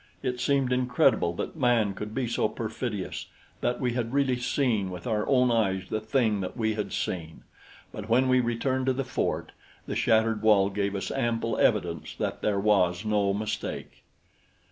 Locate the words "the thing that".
5.91-6.57